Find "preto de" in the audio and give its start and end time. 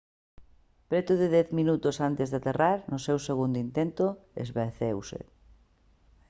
0.89-1.27